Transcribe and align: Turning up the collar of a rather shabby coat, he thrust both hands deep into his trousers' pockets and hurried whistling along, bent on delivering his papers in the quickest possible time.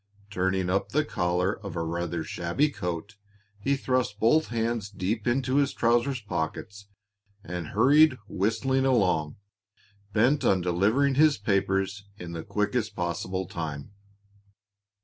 Turning 0.31 0.67
up 0.67 0.89
the 0.89 1.05
collar 1.05 1.59
of 1.59 1.75
a 1.75 1.83
rather 1.83 2.23
shabby 2.23 2.69
coat, 2.69 3.17
he 3.59 3.75
thrust 3.77 4.19
both 4.19 4.47
hands 4.47 4.89
deep 4.89 5.27
into 5.27 5.57
his 5.57 5.75
trousers' 5.75 6.21
pockets 6.23 6.87
and 7.43 7.67
hurried 7.67 8.17
whistling 8.27 8.83
along, 8.83 9.35
bent 10.11 10.43
on 10.43 10.59
delivering 10.59 11.13
his 11.13 11.37
papers 11.37 12.05
in 12.17 12.31
the 12.31 12.43
quickest 12.43 12.95
possible 12.95 13.45
time. 13.45 13.91